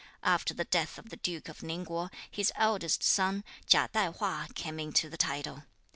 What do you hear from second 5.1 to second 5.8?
the title.